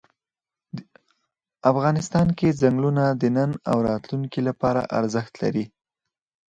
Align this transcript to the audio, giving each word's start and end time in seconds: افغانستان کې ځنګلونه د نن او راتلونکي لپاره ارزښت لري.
افغانستان 1.71 2.27
کې 2.37 2.57
ځنګلونه 2.61 3.03
د 3.21 3.23
نن 3.35 3.51
او 3.71 3.77
راتلونکي 3.89 4.39
لپاره 4.47 4.81
ارزښت 4.99 5.33
لري. 5.43 5.65